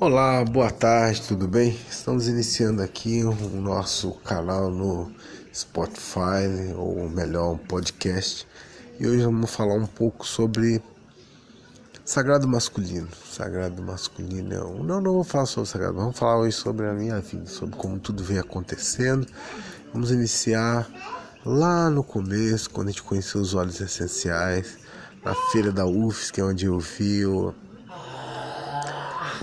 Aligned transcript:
Olá, 0.00 0.42
boa 0.42 0.70
tarde, 0.70 1.20
tudo 1.20 1.46
bem? 1.46 1.78
Estamos 1.90 2.28
iniciando 2.28 2.80
aqui 2.80 3.22
o 3.22 3.34
nosso 3.60 4.10
canal 4.24 4.70
no 4.70 5.12
Spotify, 5.54 6.72
ou 6.74 7.06
melhor, 7.10 7.52
um 7.52 7.58
podcast. 7.58 8.48
E 8.98 9.06
hoje 9.06 9.22
vamos 9.22 9.50
falar 9.50 9.74
um 9.74 9.84
pouco 9.84 10.26
sobre 10.26 10.82
sagrado 12.06 12.48
masculino. 12.48 13.06
Sagrado 13.30 13.82
masculino, 13.82 14.82
não, 14.82 14.98
não 14.98 15.12
vou 15.12 15.24
falar 15.24 15.44
sobre 15.44 15.68
sagrado, 15.68 15.96
vamos 15.96 16.18
falar 16.18 16.38
hoje 16.38 16.56
sobre 16.56 16.86
a 16.86 16.94
minha 16.94 17.20
vida, 17.20 17.44
sobre 17.44 17.76
como 17.76 17.98
tudo 17.98 18.24
vem 18.24 18.38
acontecendo. 18.38 19.26
Vamos 19.92 20.10
iniciar 20.10 20.88
lá 21.44 21.90
no 21.90 22.02
começo, 22.02 22.70
quando 22.70 22.88
a 22.88 22.92
gente 22.92 23.02
conheceu 23.02 23.42
os 23.42 23.54
óleos 23.54 23.78
essenciais, 23.78 24.78
na 25.22 25.34
feira 25.52 25.70
da 25.70 25.84
UFS, 25.84 26.30
que 26.30 26.40
é 26.40 26.44
onde 26.44 26.64
eu 26.64 26.80
vi 26.80 27.26
o 27.26 27.54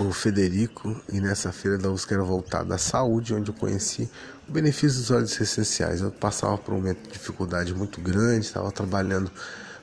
o 0.00 0.12
Federico 0.12 1.00
e 1.12 1.20
nessa 1.20 1.52
feira 1.52 1.78
da 1.78 1.90
USC 1.90 2.12
era 2.12 2.22
voltada 2.22 2.74
à 2.74 2.78
saúde, 2.78 3.34
onde 3.34 3.50
eu 3.50 3.54
conheci 3.54 4.08
o 4.48 4.52
benefício 4.52 4.98
dos 4.98 5.10
óleos 5.10 5.40
essenciais. 5.40 6.00
Eu 6.00 6.10
passava 6.10 6.58
por 6.58 6.74
um 6.74 6.78
momento 6.78 7.02
de 7.04 7.12
dificuldade 7.12 7.74
muito 7.74 8.00
grande, 8.00 8.46
estava 8.46 8.70
trabalhando 8.72 9.30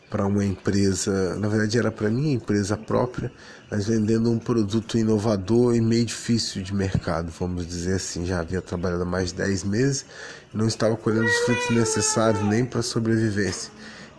para 0.09 0.25
uma 0.25 0.43
empresa, 0.43 1.37
na 1.37 1.47
verdade 1.47 1.77
era 1.77 1.89
para 1.89 2.09
minha 2.09 2.33
empresa 2.33 2.75
própria, 2.75 3.31
mas 3.69 3.87
vendendo 3.87 4.29
um 4.29 4.37
produto 4.37 4.97
inovador 4.97 5.73
e 5.73 5.79
meio 5.79 6.03
difícil 6.03 6.61
de 6.61 6.75
mercado, 6.75 7.31
vamos 7.39 7.65
dizer 7.65 7.95
assim. 7.95 8.25
Já 8.25 8.41
havia 8.41 8.61
trabalhado 8.61 9.03
há 9.03 9.05
mais 9.05 9.29
de 9.29 9.35
10 9.35 9.63
meses 9.63 10.05
e 10.53 10.57
não 10.57 10.67
estava 10.67 10.97
colhendo 10.97 11.25
os 11.25 11.37
frutos 11.45 11.69
necessários 11.69 12.43
nem 12.43 12.65
para 12.65 12.81
sobrevivência. 12.81 13.71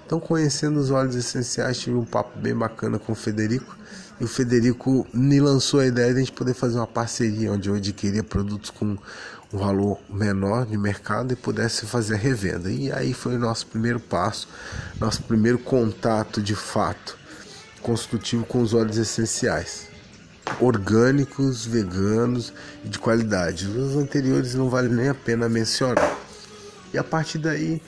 Então, 0.05 0.21
conhecendo 0.21 0.79
os 0.79 0.91
óleos 0.91 1.15
essenciais, 1.15 1.79
tive 1.79 1.97
um 1.97 2.05
papo 2.05 2.39
bem 2.39 2.55
bacana 2.55 2.99
com 2.99 3.13
o 3.13 3.15
Federico 3.15 3.77
e 4.21 4.25
o 4.25 4.29
Federico 4.29 5.07
me 5.13 5.41
lançou 5.41 5.81
a 5.81 5.87
ideia 5.87 6.13
de 6.13 6.17
a 6.17 6.21
gente 6.21 6.33
poder 6.33 6.55
fazer 6.55 6.77
uma 6.77 6.87
parceria 6.87 7.51
onde 7.51 7.69
eu 7.69 7.75
adquiria 7.75 8.23
produtos 8.23 8.71
com 8.71 8.97
um 9.53 9.59
valor 9.59 9.99
menor 10.09 10.67
de 10.67 10.79
mercado 10.79 11.33
e 11.33 11.37
pudesse 11.37 11.87
fazer 11.87 12.15
a 12.15 12.19
revenda. 12.19 12.71
E 12.71 12.93
aí 12.93 13.13
foi 13.13 13.37
o 13.37 13.39
nosso 13.39 13.67
primeiro 13.67 13.99
passo, 13.99 14.49
nosso 15.01 15.23
primeiro 15.23 15.59
contato 15.59 16.41
de 16.41 16.55
fato 16.55 17.17
construtivo 17.83 18.45
com 18.45 18.63
os 18.63 18.75
óleos 18.75 18.97
essenciais. 18.97 19.89
Orgânicos, 20.61 21.65
veganos 21.65 22.53
e 22.85 22.89
de 22.89 22.99
qualidade. 22.99 23.67
Os 23.67 23.97
anteriores 23.97 24.55
não 24.55 24.69
vale 24.69 24.89
nem 24.89 25.09
a 25.09 25.15
pena 25.15 25.49
mencionar. 25.49 26.17
E 26.93 26.99
a 26.99 27.05
partir 27.05 27.39
daí 27.39 27.83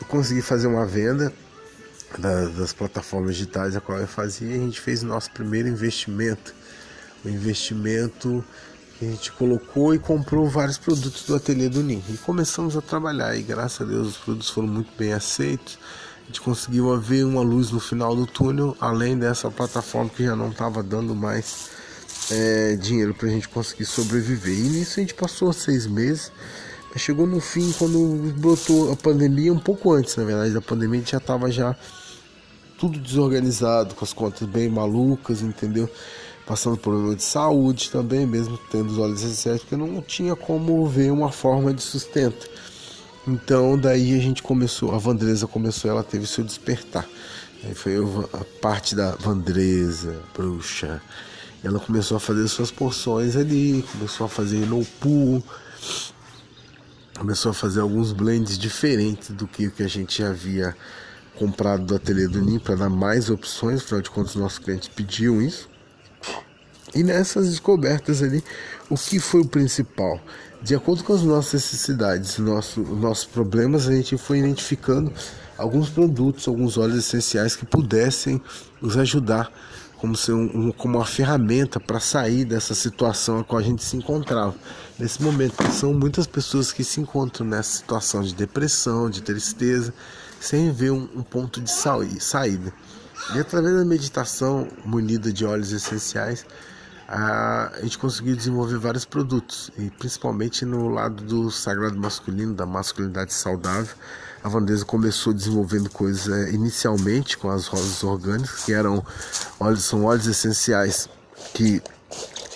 eu 0.00 0.06
consegui 0.06 0.42
fazer 0.42 0.66
uma 0.66 0.86
venda 0.86 1.32
das, 2.18 2.54
das 2.54 2.72
plataformas 2.72 3.36
digitais 3.36 3.76
a 3.76 3.80
qual 3.80 3.98
eu 3.98 4.06
fazia, 4.06 4.54
a 4.54 4.58
gente 4.58 4.80
fez 4.80 5.02
o 5.02 5.06
nosso 5.06 5.30
primeiro 5.30 5.68
investimento. 5.68 6.54
O 7.24 7.28
investimento 7.28 8.44
que 8.98 9.04
a 9.04 9.10
gente 9.10 9.32
colocou 9.32 9.94
e 9.94 9.98
comprou 9.98 10.48
vários 10.48 10.78
produtos 10.78 11.24
do 11.24 11.34
ateliê 11.34 11.68
do 11.68 11.82
Nin. 11.82 12.02
E 12.08 12.16
começamos 12.18 12.76
a 12.76 12.80
trabalhar 12.80 13.36
e 13.36 13.42
graças 13.42 13.80
a 13.80 13.84
Deus 13.84 14.08
os 14.08 14.16
produtos 14.16 14.50
foram 14.50 14.68
muito 14.68 14.90
bem 14.96 15.12
aceitos. 15.12 15.78
A 16.22 16.26
gente 16.26 16.40
conseguiu 16.40 16.98
ver 16.98 17.24
uma 17.24 17.42
luz 17.42 17.70
no 17.70 17.78
final 17.78 18.16
do 18.16 18.26
túnel, 18.26 18.76
além 18.80 19.18
dessa 19.18 19.50
plataforma 19.50 20.10
que 20.10 20.24
já 20.24 20.34
não 20.34 20.50
estava 20.50 20.82
dando 20.82 21.14
mais 21.14 21.70
é, 22.30 22.76
dinheiro 22.76 23.14
para 23.14 23.28
a 23.28 23.30
gente 23.30 23.48
conseguir 23.48 23.84
sobreviver. 23.84 24.54
E 24.54 24.68
nisso 24.68 24.98
a 24.98 25.02
gente 25.02 25.14
passou 25.14 25.52
seis 25.52 25.86
meses. 25.86 26.32
Chegou 26.96 27.26
no 27.26 27.40
fim, 27.40 27.72
quando 27.72 28.32
brotou 28.38 28.92
a 28.92 28.96
pandemia, 28.96 29.52
um 29.52 29.58
pouco 29.58 29.92
antes, 29.92 30.16
na 30.16 30.24
verdade, 30.24 30.54
da 30.54 30.62
pandemia, 30.62 30.98
a 30.98 31.02
gente 31.02 31.12
já 31.12 31.18
estava 31.18 31.50
já 31.50 31.76
tudo 32.78 32.98
desorganizado, 32.98 33.94
com 33.94 34.04
as 34.04 34.12
contas 34.12 34.48
bem 34.48 34.68
malucas, 34.68 35.42
entendeu? 35.42 35.90
Passando 36.46 36.76
por 36.76 36.90
problema 36.90 37.16
de 37.16 37.22
saúde 37.22 37.90
também, 37.90 38.26
mesmo 38.26 38.58
tendo 38.70 38.90
os 38.90 38.98
olhos 38.98 39.22
essenciais, 39.22 39.60
porque 39.60 39.76
não 39.76 40.00
tinha 40.00 40.36
como 40.36 40.86
ver 40.86 41.10
uma 41.10 41.30
forma 41.30 41.72
de 41.74 41.82
sustento. 41.82 42.48
Então 43.26 43.76
daí 43.76 44.16
a 44.16 44.22
gente 44.22 44.42
começou, 44.42 44.94
a 44.94 44.98
Vandresa 44.98 45.46
começou, 45.46 45.90
ela 45.90 46.04
teve 46.04 46.26
seu 46.26 46.44
despertar. 46.44 47.06
Aí 47.64 47.74
foi 47.74 47.96
a 48.32 48.44
parte 48.60 48.94
da 48.94 49.16
Vandresa, 49.16 50.16
bruxa. 50.34 51.02
Ela 51.64 51.80
começou 51.80 52.18
a 52.18 52.20
fazer 52.20 52.46
suas 52.46 52.70
porções 52.70 53.34
ali, 53.34 53.84
começou 53.92 54.26
a 54.26 54.28
fazer 54.28 54.64
no 54.66 54.84
pool, 55.00 55.42
começou 57.18 57.50
a 57.50 57.54
fazer 57.54 57.80
alguns 57.80 58.12
blends 58.12 58.58
diferentes 58.58 59.30
do 59.30 59.46
que 59.46 59.66
o 59.66 59.70
que 59.70 59.82
a 59.82 59.88
gente 59.88 60.22
havia 60.22 60.76
comprado 61.38 61.84
do 61.84 61.94
ateliê 61.94 62.26
do 62.26 62.40
NIM 62.40 62.58
para 62.58 62.74
dar 62.74 62.90
mais 62.90 63.30
opções, 63.30 63.82
afinal 63.82 64.02
de 64.02 64.10
contas 64.10 64.34
nossos 64.34 64.58
clientes 64.58 64.88
pediam 64.88 65.40
isso. 65.40 65.68
E 66.94 67.02
nessas 67.02 67.48
descobertas 67.48 68.22
ali, 68.22 68.42
o 68.88 68.96
que 68.96 69.18
foi 69.18 69.42
o 69.42 69.48
principal? 69.48 70.20
De 70.62 70.74
acordo 70.74 71.04
com 71.04 71.12
as 71.12 71.22
nossas 71.22 71.54
necessidades, 71.54 72.38
nosso, 72.38 72.80
nossos 72.80 73.24
problemas, 73.24 73.86
a 73.86 73.92
gente 73.92 74.16
foi 74.16 74.38
identificando 74.38 75.12
alguns 75.58 75.90
produtos, 75.90 76.48
alguns 76.48 76.78
óleos 76.78 76.98
essenciais 76.98 77.54
que 77.54 77.66
pudessem 77.66 78.40
nos 78.80 78.96
ajudar 78.96 79.50
como 79.98 80.16
ser 80.16 80.32
um, 80.32 80.70
como 80.72 80.98
uma 80.98 81.06
ferramenta 81.06 81.80
para 81.80 81.98
sair 82.00 82.44
dessa 82.44 82.74
situação 82.74 83.38
a 83.40 83.44
qual 83.44 83.58
a 83.58 83.62
gente 83.62 83.82
se 83.82 83.96
encontrava 83.96 84.54
nesse 84.98 85.22
momento. 85.22 85.54
São 85.72 85.92
muitas 85.94 86.26
pessoas 86.26 86.72
que 86.72 86.84
se 86.84 87.00
encontram 87.00 87.46
nessa 87.46 87.78
situação 87.78 88.22
de 88.22 88.34
depressão, 88.34 89.08
de 89.08 89.22
tristeza, 89.22 89.92
sem 90.40 90.70
ver 90.72 90.90
um, 90.90 91.08
um 91.14 91.22
ponto 91.22 91.60
de 91.60 91.70
saída. 91.70 92.72
E 93.34 93.38
através 93.38 93.74
da 93.74 93.84
meditação 93.84 94.68
munida 94.84 95.32
de 95.32 95.44
óleos 95.44 95.72
essenciais, 95.72 96.46
a, 97.08 97.72
a 97.74 97.80
gente 97.82 97.98
conseguiu 97.98 98.36
desenvolver 98.36 98.78
vários 98.78 99.04
produtos, 99.04 99.70
e 99.78 99.90
principalmente 99.90 100.64
no 100.64 100.88
lado 100.88 101.22
do 101.24 101.50
sagrado 101.50 101.98
masculino, 101.98 102.54
da 102.54 102.66
masculinidade 102.66 103.32
saudável. 103.32 103.94
A 104.46 104.48
Vandesa 104.48 104.84
começou 104.84 105.32
desenvolvendo 105.32 105.90
coisas 105.90 106.32
é, 106.32 106.52
inicialmente 106.52 107.36
com 107.36 107.50
as 107.50 107.66
rosas 107.66 108.04
orgânicas, 108.04 108.62
que 108.62 108.72
eram 108.72 109.04
óleos, 109.58 109.82
são 109.82 110.04
óleos 110.04 110.28
essenciais 110.28 111.08
que 111.52 111.82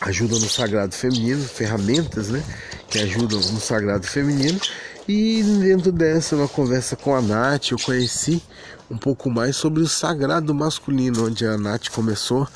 ajudam 0.01 0.39
no 0.39 0.49
sagrado 0.49 0.95
feminino, 0.95 1.43
ferramentas, 1.43 2.29
né, 2.29 2.45
que 2.89 3.01
ajudam 3.01 3.41
no 3.41 3.61
sagrado 3.61 4.07
feminino. 4.07 4.61
E 5.09 5.43
dentro 5.43 5.91
dessa, 5.91 6.37
uma 6.37 6.47
conversa 6.47 6.95
com 6.95 7.13
a 7.13 7.21
Nath, 7.21 7.73
eu 7.73 7.79
conheci 7.81 8.41
um 8.89 8.97
pouco 8.97 9.29
mais 9.29 9.57
sobre 9.57 9.83
o 9.83 9.89
sagrado 9.89 10.55
masculino, 10.55 11.27
onde 11.27 11.45
a 11.45 11.59
Nath 11.59 11.89
começou 11.89 12.47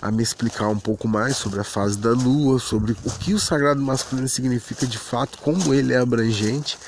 a 0.00 0.10
me 0.10 0.22
explicar 0.22 0.68
um 0.68 0.78
pouco 0.78 1.06
mais 1.06 1.36
sobre 1.36 1.60
a 1.60 1.64
fase 1.64 1.98
da 1.98 2.12
lua, 2.12 2.58
sobre 2.58 2.92
o 3.04 3.10
que 3.10 3.34
o 3.34 3.38
sagrado 3.38 3.82
masculino 3.82 4.28
significa 4.30 4.86
de 4.86 4.96
fato, 4.96 5.36
como 5.42 5.74
ele 5.74 5.92
é 5.92 5.98
abrangente, 5.98 6.78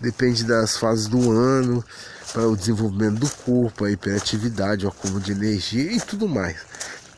depende 0.00 0.44
das 0.44 0.76
fases 0.76 1.06
do 1.06 1.30
ano, 1.30 1.84
para 2.32 2.48
o 2.48 2.56
desenvolvimento 2.56 3.20
do 3.20 3.30
corpo, 3.30 3.84
a 3.84 3.90
hiperatividade, 3.90 4.84
o 4.84 4.88
acúmulo 4.88 5.20
de 5.20 5.32
energia 5.32 5.92
e 5.92 6.00
tudo 6.00 6.28
mais. 6.28 6.56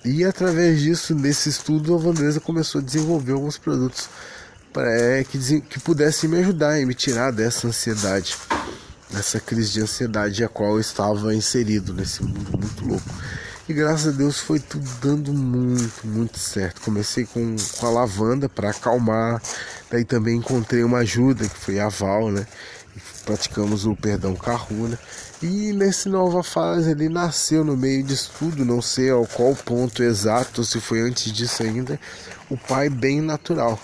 E 0.04 0.24
através 0.24 0.80
disso, 0.80 1.14
nesse 1.14 1.48
estudo, 1.48 1.94
a 1.94 1.98
Vandresa 1.98 2.38
começou 2.38 2.80
a 2.80 2.84
desenvolver 2.84 3.32
alguns 3.32 3.58
produtos 3.58 4.08
é, 4.76 5.24
que, 5.28 5.60
que 5.62 5.80
pudesse 5.80 6.28
me 6.28 6.38
ajudar 6.38 6.78
e 6.78 6.84
me 6.84 6.94
tirar 6.94 7.32
dessa 7.32 7.66
ansiedade, 7.66 8.36
dessa 9.10 9.40
crise 9.40 9.72
de 9.72 9.80
ansiedade 9.80 10.44
a 10.44 10.48
qual 10.48 10.74
eu 10.74 10.80
estava 10.80 11.34
inserido 11.34 11.94
nesse 11.94 12.22
mundo 12.22 12.58
muito 12.58 12.84
louco. 12.84 13.10
E 13.68 13.72
graças 13.72 14.14
a 14.14 14.16
Deus 14.16 14.38
foi 14.38 14.60
tudo 14.60 14.88
dando 15.00 15.32
muito, 15.32 16.06
muito 16.06 16.38
certo. 16.38 16.80
Comecei 16.82 17.26
com, 17.26 17.56
com 17.78 17.86
a 17.86 17.90
lavanda 17.90 18.48
para 18.48 18.70
acalmar, 18.70 19.42
daí 19.90 20.04
também 20.04 20.36
encontrei 20.36 20.82
uma 20.82 20.98
ajuda 20.98 21.48
que 21.48 21.58
foi 21.58 21.78
a 21.78 21.88
Val, 21.88 22.30
né? 22.30 22.46
praticamos 23.24 23.84
o 23.84 23.94
perdão 23.94 24.34
carruna 24.34 24.98
e 25.42 25.72
nessa 25.72 26.08
nova 26.08 26.42
fase 26.42 26.92
ele 26.92 27.08
nasceu 27.08 27.64
no 27.64 27.76
meio 27.76 28.02
de 28.02 28.14
estudo, 28.14 28.64
não 28.64 28.80
sei 28.80 29.10
ao 29.10 29.26
qual 29.26 29.54
ponto 29.54 30.02
exato, 30.02 30.64
se 30.64 30.80
foi 30.80 31.00
antes 31.00 31.32
disso 31.32 31.62
ainda, 31.62 32.00
o 32.48 32.56
pai 32.56 32.88
bem 32.88 33.20
natural 33.20 33.78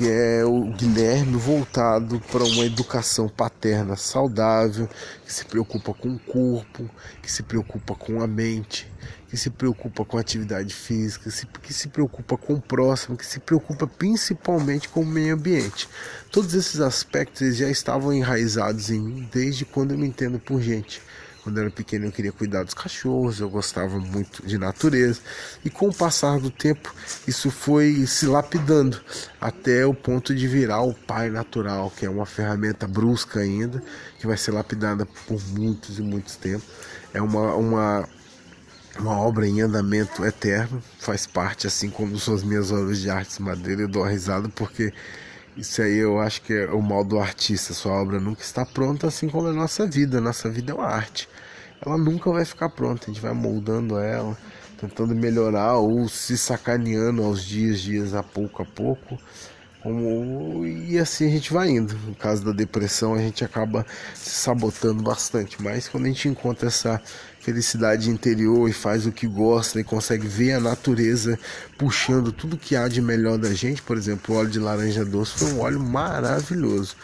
que 0.00 0.08
é 0.08 0.42
o 0.42 0.64
Guilherme 0.72 1.36
voltado 1.36 2.18
para 2.32 2.42
uma 2.42 2.64
educação 2.64 3.28
paterna 3.28 3.96
saudável, 3.96 4.88
que 5.26 5.30
se 5.30 5.44
preocupa 5.44 5.92
com 5.92 6.08
o 6.08 6.18
corpo, 6.18 6.88
que 7.20 7.30
se 7.30 7.42
preocupa 7.42 7.94
com 7.94 8.22
a 8.22 8.26
mente, 8.26 8.90
que 9.30 9.36
se 9.36 9.48
preocupa 9.48 10.04
com 10.04 10.18
atividade 10.18 10.74
física, 10.74 11.30
que 11.62 11.72
se 11.72 11.88
preocupa 11.88 12.36
com 12.36 12.54
o 12.54 12.60
próximo, 12.60 13.16
que 13.16 13.24
se 13.24 13.38
preocupa 13.38 13.86
principalmente 13.86 14.88
com 14.88 15.02
o 15.02 15.06
meio 15.06 15.34
ambiente. 15.34 15.88
Todos 16.32 16.52
esses 16.52 16.80
aspectos 16.80 17.56
já 17.56 17.70
estavam 17.70 18.12
enraizados 18.12 18.90
em 18.90 19.00
mim 19.00 19.28
desde 19.32 19.64
quando 19.64 19.92
eu 19.92 19.98
me 19.98 20.08
entendo 20.08 20.40
por 20.40 20.60
gente. 20.60 21.00
Quando 21.44 21.56
eu 21.56 21.62
era 21.62 21.70
pequeno 21.70 22.06
eu 22.06 22.12
queria 22.12 22.32
cuidar 22.32 22.64
dos 22.64 22.74
cachorros, 22.74 23.40
eu 23.40 23.48
gostava 23.48 23.98
muito 23.98 24.44
de 24.44 24.58
natureza. 24.58 25.20
E 25.64 25.70
com 25.70 25.88
o 25.88 25.94
passar 25.94 26.40
do 26.40 26.50
tempo, 26.50 26.92
isso 27.26 27.50
foi 27.52 28.04
se 28.06 28.26
lapidando 28.26 29.00
até 29.40 29.86
o 29.86 29.94
ponto 29.94 30.34
de 30.34 30.46
virar 30.48 30.82
o 30.82 30.92
pai 30.92 31.30
natural, 31.30 31.90
que 31.96 32.04
é 32.04 32.10
uma 32.10 32.26
ferramenta 32.26 32.86
brusca 32.86 33.40
ainda, 33.40 33.82
que 34.18 34.26
vai 34.26 34.36
ser 34.36 34.50
lapidada 34.50 35.06
por 35.26 35.40
muitos 35.48 35.98
e 35.98 36.02
muitos 36.02 36.36
tempos. 36.36 36.68
É 37.14 37.22
uma, 37.22 37.54
uma 37.54 38.08
uma 38.98 39.18
obra 39.18 39.46
em 39.46 39.60
andamento 39.60 40.24
eterno, 40.24 40.82
faz 40.98 41.26
parte, 41.26 41.66
assim 41.66 41.88
como 41.90 42.18
suas 42.18 42.42
minhas 42.42 42.72
obras 42.72 42.98
de 42.98 43.08
artes 43.08 43.38
madeira, 43.38 43.82
eu 43.82 43.88
dou 43.88 44.02
risada 44.04 44.48
porque 44.48 44.92
isso 45.56 45.82
aí 45.82 45.98
eu 45.98 46.20
acho 46.20 46.42
que 46.42 46.52
é 46.52 46.66
o 46.66 46.80
mal 46.82 47.04
do 47.04 47.18
artista, 47.18 47.72
sua 47.72 47.92
obra 47.92 48.20
nunca 48.20 48.42
está 48.42 48.64
pronta, 48.64 49.06
assim 49.06 49.28
como 49.28 49.48
a 49.48 49.52
nossa 49.52 49.86
vida, 49.86 50.18
a 50.18 50.20
nossa 50.20 50.48
vida 50.48 50.72
é 50.72 50.74
uma 50.74 50.86
arte, 50.86 51.28
ela 51.84 51.96
nunca 51.96 52.30
vai 52.30 52.44
ficar 52.44 52.68
pronta, 52.70 53.04
a 53.04 53.12
gente 53.12 53.22
vai 53.22 53.32
moldando 53.32 53.98
ela, 53.98 54.36
tentando 54.78 55.14
melhorar 55.14 55.76
ou 55.76 56.08
se 56.08 56.36
sacaneando 56.36 57.22
aos 57.22 57.44
dias, 57.44 57.80
dias 57.80 58.14
a 58.14 58.22
pouco 58.22 58.62
a 58.62 58.66
pouco, 58.66 59.18
como, 59.82 60.66
e 60.66 60.98
assim 60.98 61.26
a 61.26 61.30
gente 61.30 61.52
vai 61.52 61.70
indo. 61.70 61.94
No 62.06 62.14
caso 62.14 62.44
da 62.44 62.52
depressão, 62.52 63.14
a 63.14 63.18
gente 63.18 63.44
acaba 63.44 63.86
se 64.14 64.30
sabotando 64.30 65.02
bastante, 65.02 65.60
mas 65.62 65.88
quando 65.88 66.04
a 66.04 66.08
gente 66.08 66.28
encontra 66.28 66.68
essa 66.68 67.00
felicidade 67.40 68.10
interior 68.10 68.68
e 68.68 68.72
faz 68.72 69.06
o 69.06 69.12
que 69.12 69.26
gosta 69.26 69.80
e 69.80 69.84
consegue 69.84 70.26
ver 70.26 70.52
a 70.52 70.60
natureza 70.60 71.38
puxando 71.78 72.30
tudo 72.30 72.58
que 72.58 72.76
há 72.76 72.86
de 72.86 73.00
melhor 73.00 73.38
da 73.38 73.52
gente, 73.54 73.80
por 73.80 73.96
exemplo, 73.96 74.34
o 74.34 74.38
óleo 74.38 74.50
de 74.50 74.58
laranja 74.58 75.04
doce 75.04 75.32
foi 75.38 75.52
um 75.52 75.60
óleo 75.60 75.80
maravilhoso. 75.80 76.94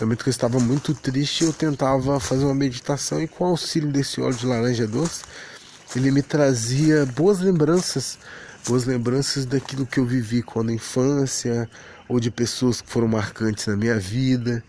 No 0.00 0.06
momento 0.06 0.24
que 0.24 0.28
eu 0.28 0.32
estava 0.32 0.58
muito 0.58 0.92
triste, 0.92 1.44
eu 1.44 1.52
tentava 1.52 2.18
fazer 2.18 2.44
uma 2.44 2.54
meditação 2.54 3.22
e 3.22 3.28
com 3.28 3.44
o 3.44 3.48
auxílio 3.48 3.90
desse 3.90 4.20
óleo 4.20 4.34
de 4.34 4.46
laranja 4.46 4.86
doce, 4.86 5.22
ele 5.94 6.10
me 6.10 6.22
trazia 6.22 7.06
boas 7.06 7.38
lembranças, 7.38 8.18
boas 8.66 8.84
lembranças 8.84 9.46
daquilo 9.46 9.86
que 9.86 10.00
eu 10.00 10.04
vivi 10.04 10.42
quando 10.42 10.72
infância, 10.72 11.70
ou 12.08 12.20
de 12.20 12.30
pessoas 12.30 12.80
que 12.80 12.90
foram 12.90 13.08
marcantes 13.08 13.66
na 13.66 13.76
minha 13.76 13.98
vida. 13.98 14.62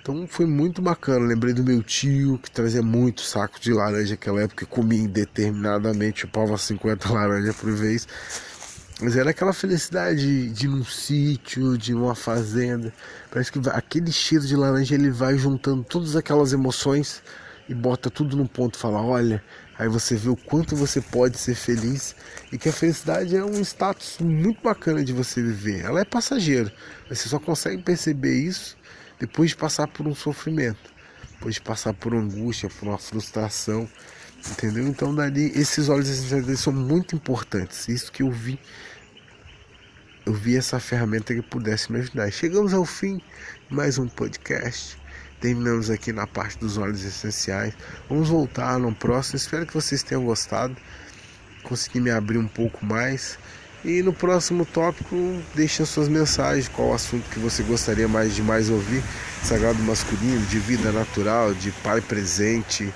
Então 0.00 0.26
foi 0.26 0.46
muito 0.46 0.82
bacana. 0.82 1.26
Lembrei 1.26 1.54
do 1.54 1.62
meu 1.62 1.82
tio 1.82 2.38
que 2.38 2.50
trazia 2.50 2.82
muito 2.82 3.22
saco 3.22 3.60
de 3.60 3.72
laranja 3.72 4.10
naquela 4.12 4.42
época, 4.42 4.66
comia 4.66 5.00
indeterminadamente, 5.00 6.22
chupava 6.22 6.58
50 6.58 7.10
laranjas 7.12 7.56
por 7.56 7.70
vez. 7.72 8.06
Mas 9.00 9.16
era 9.16 9.30
aquela 9.30 9.52
felicidade 9.52 10.50
de, 10.50 10.66
ir 10.66 10.68
num 10.68 10.84
sítio, 10.84 11.76
de 11.76 11.94
uma 11.94 12.14
fazenda. 12.14 12.92
Parece 13.30 13.50
que 13.50 13.60
aquele 13.70 14.12
cheiro 14.12 14.46
de 14.46 14.54
laranja 14.54 14.94
ele 14.94 15.10
vai 15.10 15.36
juntando 15.36 15.82
todas 15.82 16.14
aquelas 16.14 16.52
emoções 16.52 17.22
e 17.72 17.74
bota 17.74 18.08
tudo 18.08 18.36
num 18.36 18.46
ponto. 18.46 18.78
Fala: 18.78 19.02
olha, 19.02 19.42
Aí 19.82 19.88
você 19.88 20.14
vê 20.14 20.28
o 20.28 20.36
quanto 20.36 20.76
você 20.76 21.00
pode 21.00 21.36
ser 21.38 21.56
feliz 21.56 22.14
e 22.52 22.56
que 22.56 22.68
a 22.68 22.72
felicidade 22.72 23.34
é 23.34 23.44
um 23.44 23.60
status 23.62 24.18
muito 24.20 24.62
bacana 24.62 25.02
de 25.02 25.12
você 25.12 25.42
viver. 25.42 25.80
Ela 25.80 26.00
é 26.00 26.04
passageira. 26.04 26.72
Você 27.08 27.28
só 27.28 27.40
consegue 27.40 27.82
perceber 27.82 28.32
isso 28.32 28.76
depois 29.18 29.50
de 29.50 29.56
passar 29.56 29.88
por 29.88 30.06
um 30.06 30.14
sofrimento, 30.14 30.92
depois 31.32 31.56
de 31.56 31.62
passar 31.62 31.92
por 31.94 32.14
angústia, 32.14 32.68
por 32.68 32.86
uma 32.86 32.98
frustração, 32.98 33.88
entendeu? 34.52 34.86
Então 34.86 35.12
dali 35.12 35.50
esses 35.52 35.88
olhos 35.88 36.08
essenciais 36.08 36.60
são 36.60 36.72
muito 36.72 37.16
importantes. 37.16 37.88
Isso 37.88 38.12
que 38.12 38.22
eu 38.22 38.30
vi 38.30 38.60
eu 40.24 40.32
vi 40.32 40.56
essa 40.56 40.78
ferramenta 40.78 41.34
que 41.34 41.42
pudesse 41.42 41.90
me 41.90 41.98
ajudar. 41.98 42.30
Chegamos 42.30 42.72
ao 42.72 42.84
fim 42.84 43.16
de 43.68 43.74
mais 43.74 43.98
um 43.98 44.06
podcast. 44.06 45.01
Terminamos 45.42 45.90
aqui 45.90 46.12
na 46.12 46.24
parte 46.24 46.56
dos 46.56 46.78
óleos 46.78 47.04
essenciais. 47.04 47.74
Vamos 48.08 48.28
voltar 48.28 48.78
no 48.78 48.94
próximo. 48.94 49.36
Espero 49.36 49.66
que 49.66 49.74
vocês 49.74 50.00
tenham 50.00 50.24
gostado. 50.24 50.76
Consegui 51.64 51.98
me 51.98 52.12
abrir 52.12 52.38
um 52.38 52.46
pouco 52.46 52.86
mais. 52.86 53.36
E 53.84 54.02
no 54.02 54.12
próximo 54.12 54.64
tópico, 54.64 55.16
deixe 55.52 55.84
suas 55.84 56.08
mensagens, 56.08 56.68
qual 56.68 56.94
assunto 56.94 57.28
que 57.28 57.40
você 57.40 57.64
gostaria 57.64 58.06
mais 58.06 58.36
de 58.36 58.40
mais 58.40 58.70
ouvir, 58.70 59.02
sagrado 59.42 59.82
masculino, 59.82 60.46
de 60.46 60.60
vida 60.60 60.92
natural, 60.92 61.52
de 61.52 61.72
pai 61.82 62.00
presente, 62.00 62.94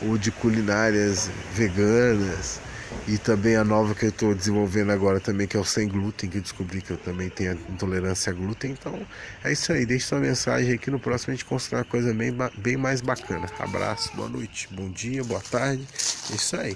ou 0.00 0.16
de 0.16 0.30
culinárias 0.30 1.28
veganas, 1.52 2.60
e 3.06 3.18
também 3.18 3.56
a 3.56 3.64
nova 3.64 3.94
que 3.94 4.04
eu 4.04 4.10
estou 4.10 4.34
desenvolvendo 4.34 4.90
agora 4.90 5.20
também, 5.20 5.46
que 5.46 5.56
é 5.56 5.60
o 5.60 5.64
sem 5.64 5.88
glúten, 5.88 6.28
que 6.28 6.38
eu 6.38 6.42
descobri 6.42 6.82
que 6.82 6.90
eu 6.90 6.96
também 6.96 7.28
tenho 7.28 7.52
intolerância 7.68 8.30
a 8.30 8.34
glúten. 8.34 8.70
Então 8.72 9.00
é 9.42 9.52
isso 9.52 9.72
aí, 9.72 9.86
deixe 9.86 10.06
sua 10.06 10.20
mensagem 10.20 10.74
aqui 10.74 10.90
no 10.90 10.98
próximo 10.98 11.32
a 11.32 11.34
gente 11.34 11.44
construir 11.44 11.78
uma 11.78 11.84
coisa 11.84 12.12
bem, 12.12 12.34
bem 12.56 12.76
mais 12.76 13.00
bacana. 13.00 13.48
Abraço, 13.58 14.14
boa 14.14 14.28
noite, 14.28 14.68
bom 14.70 14.90
dia, 14.90 15.24
boa 15.24 15.40
tarde. 15.40 15.86
É 16.30 16.34
isso 16.34 16.56
aí. 16.56 16.74